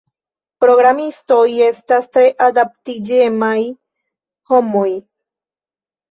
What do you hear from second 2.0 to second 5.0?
tre adaptiĝemaj homoj.